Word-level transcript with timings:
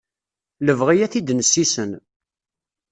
Lebɣi 0.65 0.97
ad 1.05 1.09
t-id-nessisen. 1.11 1.91